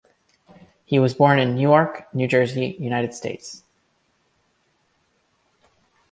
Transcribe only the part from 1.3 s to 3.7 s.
in Newark, New Jersey, United States.